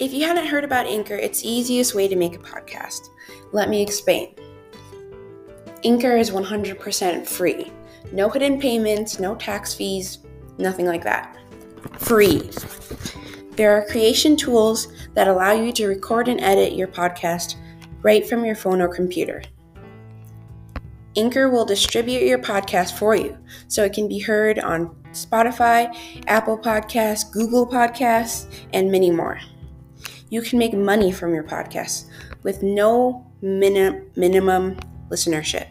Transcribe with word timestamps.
If 0.00 0.12
you 0.12 0.24
haven't 0.24 0.46
heard 0.46 0.62
about 0.62 0.86
Anchor, 0.86 1.16
it's 1.16 1.42
the 1.42 1.48
easiest 1.48 1.92
way 1.92 2.06
to 2.06 2.14
make 2.14 2.36
a 2.36 2.38
podcast. 2.38 3.08
Let 3.50 3.68
me 3.68 3.82
explain. 3.82 4.32
Anchor 5.82 6.16
is 6.16 6.30
100% 6.30 7.26
free. 7.26 7.72
No 8.12 8.28
hidden 8.28 8.60
payments, 8.60 9.18
no 9.18 9.34
tax 9.34 9.74
fees, 9.74 10.18
nothing 10.56 10.86
like 10.86 11.02
that. 11.02 11.36
Free. 11.98 12.48
There 13.56 13.72
are 13.76 13.86
creation 13.86 14.36
tools 14.36 14.86
that 15.14 15.26
allow 15.26 15.50
you 15.50 15.72
to 15.72 15.88
record 15.88 16.28
and 16.28 16.40
edit 16.40 16.74
your 16.74 16.86
podcast 16.86 17.56
right 18.02 18.24
from 18.24 18.44
your 18.44 18.54
phone 18.54 18.80
or 18.80 18.86
computer. 18.86 19.42
Anchor 21.16 21.50
will 21.50 21.64
distribute 21.64 22.22
your 22.22 22.38
podcast 22.38 22.96
for 22.96 23.16
you 23.16 23.36
so 23.66 23.82
it 23.82 23.94
can 23.94 24.06
be 24.06 24.20
heard 24.20 24.60
on 24.60 24.94
Spotify, 25.10 25.92
Apple 26.28 26.56
Podcasts, 26.56 27.28
Google 27.32 27.66
Podcasts, 27.66 28.46
and 28.72 28.92
many 28.92 29.10
more. 29.10 29.40
You 30.30 30.42
can 30.42 30.58
make 30.58 30.74
money 30.74 31.10
from 31.10 31.34
your 31.34 31.44
podcast 31.44 32.04
with 32.42 32.62
no 32.62 33.26
minim- 33.40 34.10
minimum 34.14 34.76
listenership. 35.08 35.66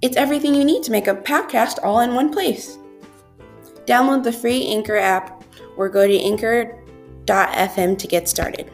It's 0.00 0.16
everything 0.16 0.54
you 0.54 0.64
need 0.64 0.82
to 0.84 0.90
make 0.90 1.06
a 1.06 1.14
podcast 1.14 1.78
all 1.82 2.00
in 2.00 2.14
one 2.14 2.32
place. 2.32 2.78
Download 3.86 4.22
the 4.22 4.32
free 4.32 4.66
Anchor 4.68 4.96
app 4.96 5.44
or 5.76 5.88
go 5.88 6.06
to 6.06 6.18
anchor.fm 6.18 7.98
to 7.98 8.06
get 8.06 8.28
started. 8.28 8.70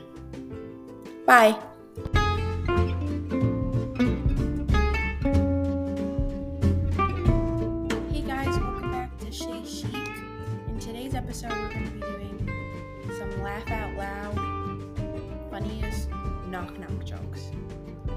Bye. 1.26 1.58
Hey 8.10 8.22
guys, 8.22 8.58
welcome 8.58 8.90
back 8.90 9.16
to 9.18 9.30
Chic. 9.32 9.84
In 10.68 10.78
today's 10.80 11.14
episode, 11.14 11.52
we're 11.52 11.68
going 11.70 11.84
to 11.86 11.90
be 11.92 12.00
doing 12.00 12.50
some 13.18 13.42
laugh 13.42 13.68
out 13.70 13.94
loud, 13.96 14.34
knock 16.60 16.78
knock 16.78 17.04
jokes. 17.04 17.50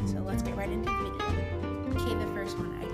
So 0.05 0.15
mm. 0.15 0.25
let's 0.25 0.43
get 0.43 0.57
right 0.57 0.69
into 0.69 0.89
the 0.89 0.97
video. 0.97 2.01
Okay, 2.01 2.15
the 2.15 2.31
first 2.33 2.57
one. 2.57 2.77
I 2.81 2.92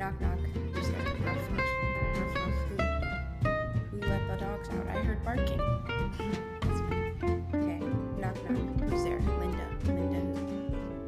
Knock 0.00 0.18
knock. 0.18 0.38
Who's 0.72 0.88
there? 0.88 0.98
Ruff 0.98 1.36
ruff. 1.52 1.68
Ruff 2.16 2.34
ruff 2.34 2.56
who? 2.70 2.76
Who 3.90 3.96
let 4.08 4.22
the 4.28 4.36
dogs 4.40 4.68
out? 4.70 4.86
I 4.88 4.92
heard 5.02 5.22
barking. 5.22 5.60
Okay. 7.52 7.80
Knock 8.16 8.34
knock. 8.48 8.80
Who's 8.88 9.04
there? 9.04 9.20
Linda. 9.20 9.66
Linda? 9.84 10.20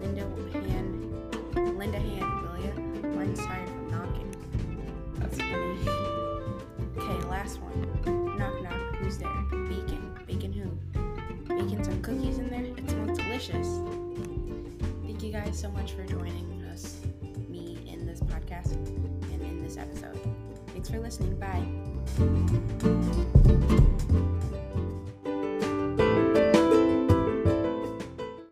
Linda 0.03 0.61
hand. 0.69 1.79
Linda 1.79 2.01
hand, 2.01 2.43
will 2.43 2.59
ya? 2.63 2.73
Mine's 3.17 3.41
tired 3.47 3.71
from 3.71 3.91
knocking. 3.91 4.31
That's 5.15 5.39
funny. 5.39 5.89
Okay, 6.99 7.29
last 7.29 7.61
one. 7.63 8.37
Knock 8.37 8.63
knock. 8.63 8.97
Who's 8.97 9.17
there? 9.17 9.31
Bacon. 9.71 10.03
Bacon 10.27 10.53
who? 10.53 10.69
Bacon 11.49 11.83
some 11.83 12.03
cookies 12.03 12.37
in 12.37 12.51
there? 12.51 12.63
It 12.63 12.91
smells 12.91 13.17
delicious. 13.17 13.69
Thank 15.03 15.23
you 15.23 15.33
guys 15.33 15.59
so 15.59 15.71
much 15.71 15.93
for 15.93 16.05
joining 16.05 16.62
this 19.75 19.83
episode. 19.83 20.19
Thanks 20.69 20.91
for 20.91 20.99
listening. 20.99 21.37
Bye. 23.69 23.79